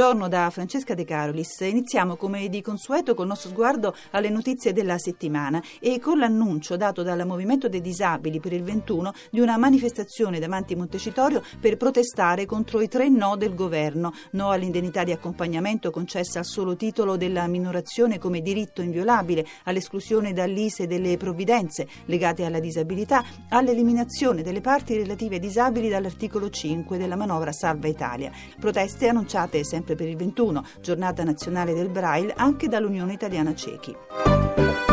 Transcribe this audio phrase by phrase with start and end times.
[0.00, 1.60] Buongiorno da Francesca De Carolis.
[1.60, 7.02] Iniziamo come di consueto col nostro sguardo alle notizie della settimana e con l'annuncio dato
[7.02, 12.46] dal Movimento dei Disabili per il 21 di una manifestazione davanti a Montecitorio per protestare
[12.46, 14.14] contro i tre no del governo.
[14.30, 20.86] No all'indennità di accompagnamento concessa al solo titolo della minorazione come diritto inviolabile, all'esclusione dall'ISE
[20.86, 27.52] delle provvidenze legate alla disabilità, all'eliminazione delle parti relative ai disabili dall'articolo 5 della manovra
[27.52, 28.32] Salva Italia.
[28.58, 34.89] Proteste annunciate sempre per il 21, giornata nazionale del Braille, anche dall'Unione Italiana Cechi.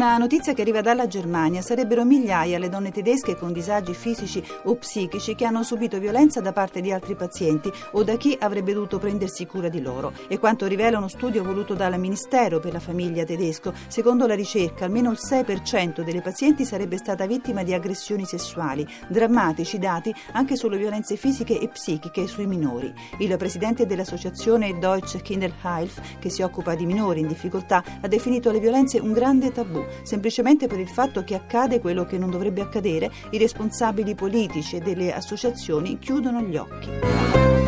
[0.00, 1.60] Una notizia che arriva dalla Germania.
[1.60, 6.54] Sarebbero migliaia le donne tedesche con disagi fisici o psichici che hanno subito violenza da
[6.54, 10.14] parte di altri pazienti o da chi avrebbe dovuto prendersi cura di loro.
[10.28, 14.86] E quanto rivela uno studio voluto dal Ministero per la famiglia tedesco, secondo la ricerca
[14.86, 18.88] almeno il 6% delle pazienti sarebbe stata vittima di aggressioni sessuali.
[19.06, 22.90] Drammatici dati anche sulle violenze fisiche e psichiche sui minori.
[23.18, 28.60] Il presidente dell'associazione Deutsche Kinderhilfe, che si occupa di minori in difficoltà, ha definito le
[28.60, 33.10] violenze un grande tabù semplicemente per il fatto che accade quello che non dovrebbe accadere,
[33.30, 37.59] i responsabili politici e delle associazioni chiudono gli occhi.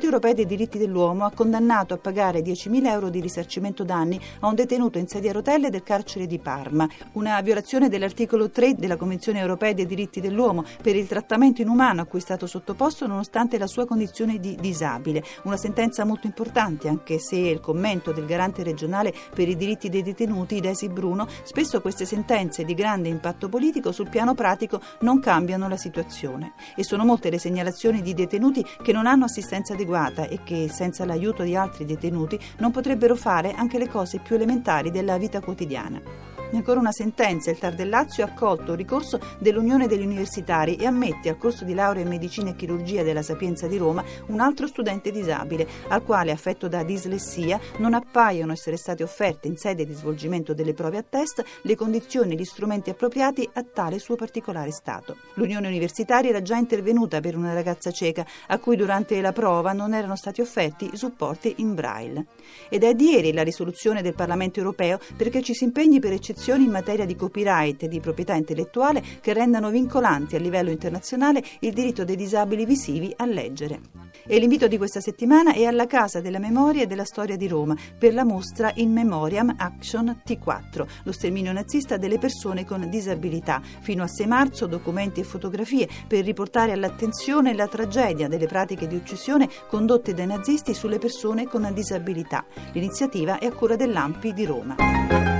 [0.00, 4.46] Corte europea dei diritti dell'uomo ha condannato a pagare 10.000 euro di risarcimento danni a
[4.46, 8.96] un detenuto in sedia a rotelle del carcere di Parma, una violazione dell'articolo 3 della
[8.96, 13.58] Convenzione europea dei diritti dell'uomo per il trattamento inumano a cui è stato sottoposto nonostante
[13.58, 15.22] la sua condizione di disabile.
[15.42, 20.02] Una sentenza molto importante anche se il commento del garante regionale per i diritti dei
[20.02, 25.68] detenuti, Desi Bruno, spesso queste sentenze di grande impatto politico sul piano pratico non cambiano
[25.68, 26.54] la situazione.
[26.74, 29.88] E sono molte le segnalazioni di detenuti che non hanno assistenza adeguata
[30.28, 34.90] e che senza l'aiuto di altri detenuti non potrebbero fare anche le cose più elementari
[34.90, 36.29] della vita quotidiana.
[36.52, 40.74] E ancora una sentenza, il Tar del Lazio ha accolto il ricorso dell'Unione degli Universitari
[40.74, 44.40] e ammette al corso di laurea in medicina e chirurgia della Sapienza di Roma un
[44.40, 49.86] altro studente disabile, al quale, affetto da dislessia, non appaiono essere state offerte in sede
[49.86, 54.16] di svolgimento delle prove a test le condizioni e gli strumenti appropriati a tale suo
[54.16, 55.18] particolare stato.
[55.34, 59.94] L'Unione Universitaria era già intervenuta per una ragazza cieca a cui durante la prova non
[59.94, 62.26] erano stati offerti supporti in braille.
[62.68, 66.38] Ed è di ieri la risoluzione del Parlamento europeo perché ci si impegni per eccezione
[66.40, 71.42] disposizioni in materia di copyright e di proprietà intellettuale che rendano vincolanti a livello internazionale
[71.60, 73.80] il diritto dei disabili visivi a leggere.
[74.26, 77.76] E l'invito di questa settimana è alla Casa della Memoria e della Storia di Roma
[77.98, 83.60] per la mostra In Memoriam Action T4, lo sterminio nazista delle persone con disabilità.
[83.80, 88.96] Fino a 6 marzo documenti e fotografie per riportare all'attenzione la tragedia delle pratiche di
[88.96, 92.44] uccisione condotte dai nazisti sulle persone con disabilità.
[92.72, 95.39] L'iniziativa è a cura dell'AMPI di Roma.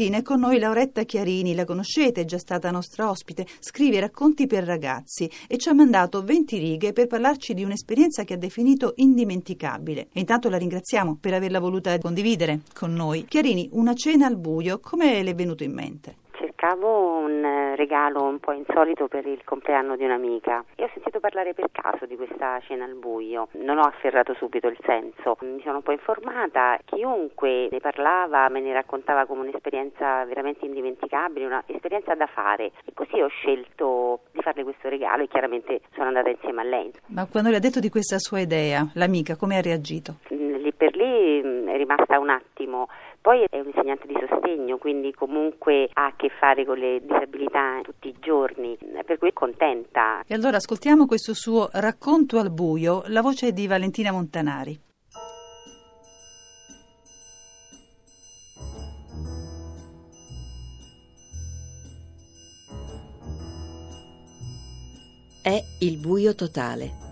[0.00, 4.46] Stamattina è con noi Lauretta Chiarini, la conoscete, è già stata nostra ospite, scrive racconti
[4.46, 8.94] per ragazzi e ci ha mandato 20 righe per parlarci di un'esperienza che ha definito
[8.96, 10.08] indimenticabile.
[10.10, 13.26] E intanto la ringraziamo per averla voluta condividere con noi.
[13.28, 16.19] Chiarini, una cena al buio, come le è venuto in mente?
[16.60, 21.18] Cercavo un eh, regalo un po' insolito per il compleanno di un'amica e ho sentito
[21.18, 23.48] parlare per caso di questa cena al buio.
[23.52, 28.60] Non ho afferrato subito il senso, mi sono un po' informata, chiunque ne parlava me
[28.60, 34.62] ne raccontava come un'esperienza veramente indimenticabile, un'esperienza da fare e così ho scelto di farle
[34.62, 36.92] questo regalo e chiaramente sono andata insieme a lei.
[37.06, 40.16] Ma quando le ha detto di questa sua idea, l'amica come ha reagito?
[40.60, 42.88] Lì per lì mm, è rimasta un attimo
[43.22, 47.80] poi è un insegnante di sostegno, quindi comunque ha a che fare con le disabilità
[47.82, 50.22] tutti i giorni, per cui è contenta.
[50.26, 54.80] E allora ascoltiamo questo suo racconto al buio, la voce di Valentina Montanari.
[65.42, 67.08] È il buio totale.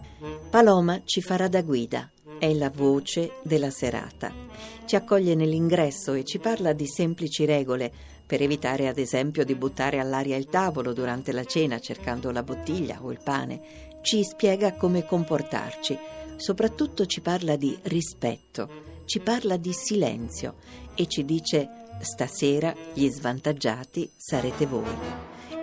[0.51, 4.49] Paloma ci farà da guida, è la voce della serata
[4.89, 7.93] ci accoglie nell'ingresso e ci parla di semplici regole
[8.25, 12.99] per evitare ad esempio di buttare all'aria il tavolo durante la cena cercando la bottiglia
[13.03, 13.61] o il pane.
[14.01, 15.99] Ci spiega come comportarci,
[16.37, 20.55] soprattutto ci parla di rispetto, ci parla di silenzio
[20.95, 21.69] e ci dice
[22.01, 24.97] stasera gli svantaggiati sarete voi.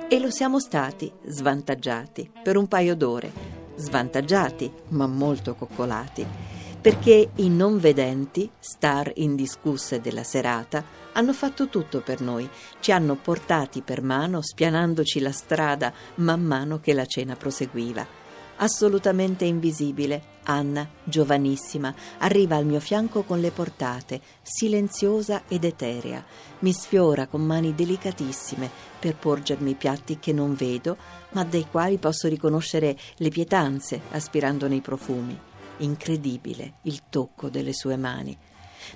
[0.08, 3.32] E lo siamo stati, svantaggiati, per un paio d'ore,
[3.76, 6.55] svantaggiati ma molto coccolati
[6.86, 10.84] perché i non vedenti, star indiscusse della serata,
[11.14, 12.48] hanno fatto tutto per noi,
[12.80, 18.06] ci hanno portati per mano spianandoci la strada man mano che la cena proseguiva.
[18.58, 26.24] Assolutamente invisibile, Anna, giovanissima, arriva al mio fianco con le portate, silenziosa ed eterea.
[26.60, 30.98] Mi sfiora con mani delicatissime per porgermi i piatti che non vedo,
[31.32, 35.54] ma dai quali posso riconoscere le pietanze aspirando nei profumi.
[35.78, 38.38] Incredibile il tocco delle sue mani.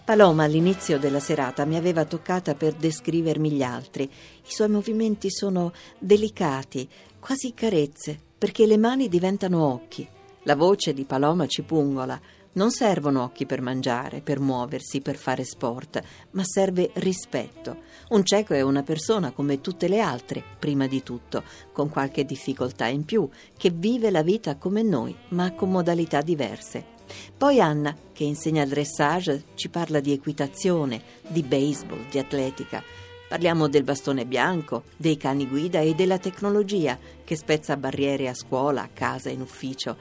[0.03, 4.03] Paloma all'inizio della serata mi aveva toccata per descrivermi gli altri.
[4.03, 6.87] I suoi movimenti sono delicati,
[7.19, 10.07] quasi carezze, perché le mani diventano occhi.
[10.43, 12.19] La voce di Paloma ci pungola.
[12.51, 16.01] Non servono occhi per mangiare, per muoversi, per fare sport,
[16.31, 17.81] ma serve rispetto.
[18.09, 22.87] Un cieco è una persona come tutte le altre, prima di tutto, con qualche difficoltà
[22.87, 26.97] in più, che vive la vita come noi, ma con modalità diverse.
[27.37, 32.83] Poi Anna, che insegna dressage, ci parla di equitazione, di baseball, di atletica.
[33.27, 38.81] Parliamo del bastone bianco, dei cani guida e della tecnologia che spezza barriere a scuola,
[38.81, 39.97] a casa, in ufficio.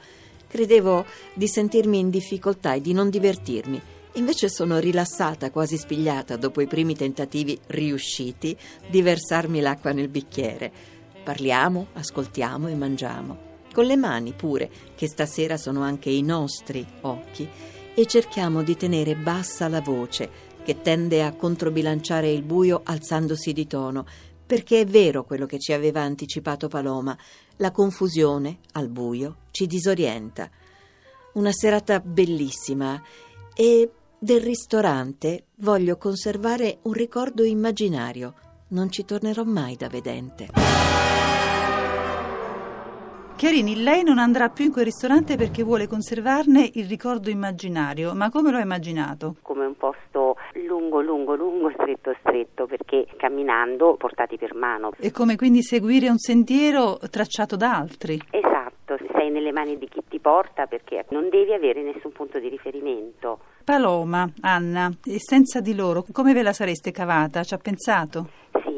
[0.49, 3.81] Credevo di sentirmi in difficoltà e di non divertirmi.
[4.13, 8.57] Invece sono rilassata, quasi spigliata, dopo i primi tentativi riusciti
[8.89, 10.71] di versarmi l'acqua nel bicchiere.
[11.23, 17.47] Parliamo, ascoltiamo e mangiamo con le mani pure, che stasera sono anche i nostri occhi,
[17.93, 23.67] e cerchiamo di tenere bassa la voce, che tende a controbilanciare il buio alzandosi di
[23.67, 24.05] tono,
[24.49, 27.15] perché è vero quello che ci aveva anticipato Paloma,
[27.57, 30.49] la confusione al buio ci disorienta.
[31.33, 32.99] Una serata bellissima
[33.53, 38.33] e del ristorante voglio conservare un ricordo immaginario.
[38.69, 41.18] Non ci tornerò mai da vedente.
[43.39, 48.29] Chiarini, lei non andrà più in quel ristorante perché vuole conservarne il ricordo immaginario, ma
[48.29, 49.37] come lo ha immaginato?
[49.43, 54.91] Come un posto lungo, lungo, lungo, stretto, stretto, perché camminando portati per mano.
[54.99, 58.19] E come quindi seguire un sentiero tracciato da altri?
[58.29, 62.49] Esatto, sei nelle mani di chi ti porta perché non devi avere nessun punto di
[62.49, 63.39] riferimento.
[63.63, 67.43] Paloma, Anna, e senza di loro come ve la sareste cavata?
[67.43, 68.27] Ci ha pensato?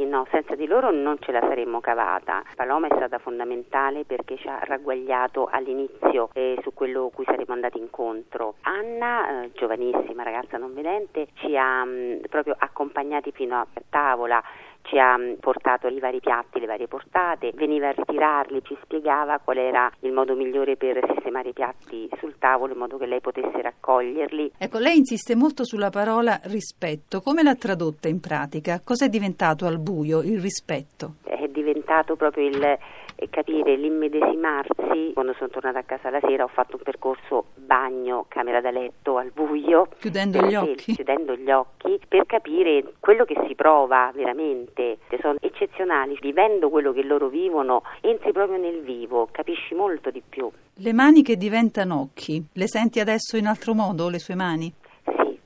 [0.06, 2.44] No, senza di loro non ce la saremmo cavata.
[2.56, 7.78] Paloma è stata fondamentale perché ci ha ragguagliato all'inizio eh, su quello cui saremmo andati
[7.78, 8.56] incontro.
[8.62, 14.42] Anna, eh, giovanissima ragazza non vedente, ci ha mh, mm, proprio accompagnati fino a tavola
[14.84, 19.40] ci ha mm, portato i vari piatti, le varie portate, veniva a ritirarli, ci spiegava
[19.40, 23.22] qual era il modo migliore per sistemare i piatti sul tavolo in modo che lei
[23.22, 24.54] potesse raccoglierli.
[24.58, 27.22] Ecco, lei insiste molto sulla parola rispetto.
[27.22, 28.82] Come l'ha tradotta in pratica?
[28.84, 31.16] Cos'è diventato al buio il rispetto?
[31.24, 32.78] È diventato proprio il
[33.22, 35.12] e capire l'immedesimarsi.
[35.14, 39.18] Quando sono tornata a casa la sera ho fatto un percorso bagno, camera da letto
[39.18, 44.98] al buio, chiudendo gli occhi, chiudendo gli occhi per capire quello che si prova veramente.
[45.22, 50.50] Sono eccezionali, vivendo quello che loro vivono, entri proprio nel vivo, capisci molto di più.
[50.74, 54.74] Le mani che diventano occhi, le senti adesso in altro modo le sue mani?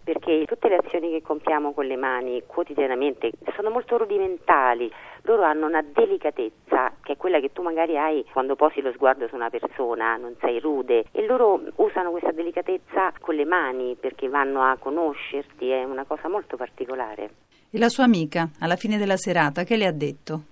[0.06, 4.92] perché tutte le azioni che compiamo con le mani quotidianamente sono molto rudimentali,
[5.24, 6.65] loro hanno una delicatezza
[7.02, 10.36] che è quella che tu magari hai quando posi lo sguardo su una persona, non
[10.40, 15.84] sei rude e loro usano questa delicatezza con le mani perché vanno a conoscerti, è
[15.84, 17.30] una cosa molto particolare.
[17.72, 20.44] E la sua amica, alla fine della serata, che le ha detto?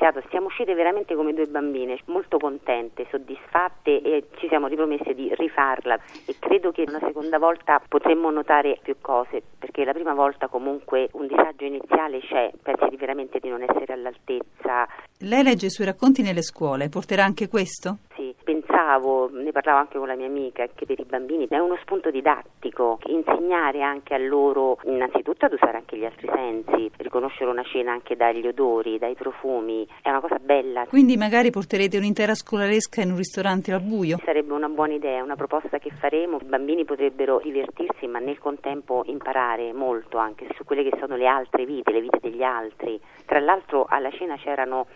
[0.00, 5.32] Ringraziato, siamo uscite veramente come due bambine, molto contente, soddisfatte e ci siamo ripromesse di
[5.34, 10.48] rifarla e credo che una seconda volta potremmo notare più cose, perché la prima volta
[10.48, 14.88] comunque un disagio iniziale c'è, pensi veramente di non essere all'altezza.
[15.18, 17.98] Lei legge i suoi racconti nelle scuole, porterà anche questo?
[18.90, 22.10] Pensavo, ne parlavo anche con la mia amica, che per i bambini è uno spunto
[22.10, 27.92] didattico, insegnare anche a loro innanzitutto ad usare anche gli altri sensi, riconoscere una cena
[27.92, 30.86] anche dagli odori, dai profumi, è una cosa bella.
[30.86, 34.18] Quindi magari porterete un'intera scolaresca in un ristorante al buio?
[34.24, 39.04] Sarebbe una buona idea, una proposta che faremo, i bambini potrebbero divertirsi ma nel contempo
[39.06, 43.00] imparare molto anche su quelle che sono le altre vite, le vite degli altri.
[43.24, 44.86] Tra l'altro alla cena c'erano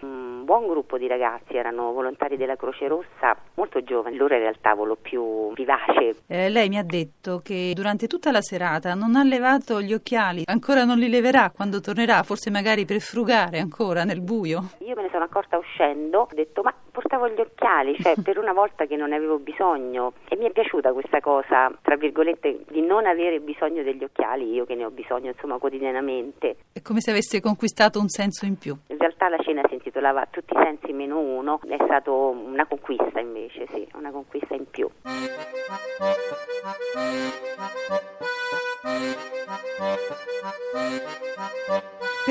[0.44, 4.58] un buon gruppo di ragazzi, erano volontari della Croce Rossa molto giovani, loro era il
[4.60, 6.16] tavolo più vivace.
[6.26, 10.42] Eh, lei mi ha detto che durante tutta la serata non ha levato gli occhiali,
[10.44, 14.72] ancora non li leverà quando tornerà, forse magari per frugare ancora nel buio.
[14.80, 18.52] Io me ne sono accorta uscendo, ho detto ma portavo gli occhiali, cioè per una
[18.52, 22.82] volta che non ne avevo bisogno e mi è piaciuta questa cosa, tra virgolette, di
[22.82, 26.56] non avere bisogno degli occhiali, io che ne ho bisogno insomma quotidianamente.
[26.72, 28.76] È come se avesse conquistato un senso in più.
[28.88, 33.21] In realtà la cena si intitolava Tutti i sensi meno uno, è stata una conquista
[33.21, 34.91] invece, sì, una conquista in più.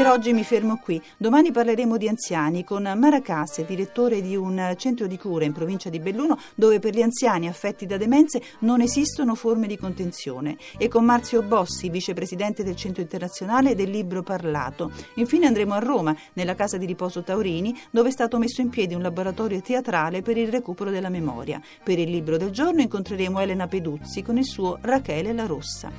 [0.03, 1.01] Per oggi mi fermo qui.
[1.15, 5.89] Domani parleremo di anziani con Mara Casse, direttore di un centro di cura in provincia
[5.89, 10.89] di Belluno dove per gli anziani affetti da demenze non esistono forme di contenzione e
[10.89, 14.91] con Marzio Bossi, vicepresidente del Centro Internazionale del Libro Parlato.
[15.13, 18.95] Infine andremo a Roma, nella casa di riposo Taurini, dove è stato messo in piedi
[18.95, 21.61] un laboratorio teatrale per il recupero della memoria.
[21.81, 25.89] Per il libro del giorno incontreremo Elena Peduzzi con il suo Rachele la Rossa.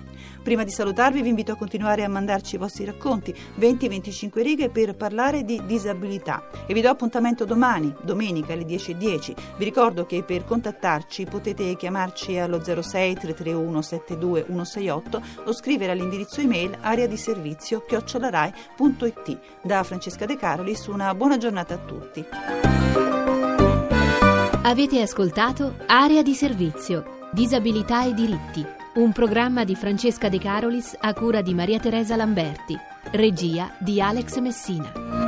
[0.42, 4.70] Prima di salutarvi vi invito a continuare a mandarci i vostri racconti 20 20-25 righe
[4.70, 6.48] per parlare di disabilità.
[6.66, 9.34] E vi do appuntamento domani, domenica alle 10.10.
[9.56, 16.40] Vi ricordo che per contattarci potete chiamarci allo 06 331 72 168 o scrivere all'indirizzo
[16.40, 19.38] email area di servizio chiocciolarai.it.
[19.62, 22.24] Da Francesca De Carolis una buona giornata a tutti.
[24.62, 31.12] Avete ascoltato Area di servizio, disabilità e diritti, un programma di Francesca De Carolis a
[31.14, 32.78] cura di Maria Teresa Lamberti.
[33.10, 35.23] Regia di Alex Messina.